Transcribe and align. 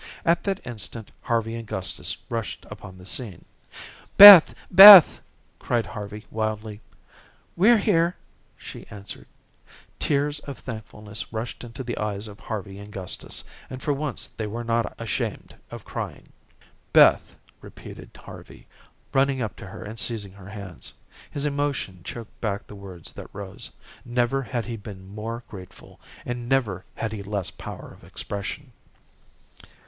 At 0.25 0.41
that 0.45 0.65
instant 0.65 1.11
Harvey 1.21 1.53
and 1.53 1.67
Gustus 1.67 2.17
rushed 2.27 2.65
upon 2.71 2.97
the 2.97 3.05
scene. 3.05 3.45
"Beth, 4.17 4.55
Beth," 4.71 5.21
cried 5.59 5.85
Harvey 5.85 6.25
wildly. 6.31 6.81
"We're 7.55 7.77
here," 7.77 8.15
she 8.57 8.87
answered. 8.87 9.27
Tears 9.99 10.39
of 10.39 10.57
thankfulness 10.57 11.31
rushed 11.31 11.63
into 11.63 11.83
the 11.83 11.99
eyes 11.99 12.27
of 12.27 12.39
Harvey 12.39 12.79
and 12.79 12.91
Gustus, 12.91 13.43
and 13.69 13.79
for 13.79 13.93
once 13.93 14.25
they 14.27 14.47
were 14.47 14.63
not 14.63 14.91
ashamed 14.99 15.55
of 15.69 15.85
crying. 15.85 16.33
"Beth," 16.91 17.35
repeated 17.61 18.09
Harvey, 18.17 18.65
running 19.13 19.39
up 19.39 19.55
to 19.57 19.67
her 19.67 19.83
and 19.83 19.99
seizing 19.99 20.33
her 20.33 20.49
hands. 20.49 20.91
His 21.29 21.45
emotion 21.45 22.01
choked 22.03 22.41
back 22.41 22.65
the 22.65 22.73
words 22.73 23.13
that 23.13 23.29
rose. 23.33 23.69
Never 24.03 24.41
had 24.41 24.65
he 24.65 24.77
been 24.77 25.07
more 25.13 25.43
grateful, 25.47 25.99
and 26.25 26.49
never 26.49 26.85
had 26.95 27.11
he 27.11 27.21
less 27.21 27.51
power 27.51 27.93
of 27.93 28.03
expression. 28.03 28.73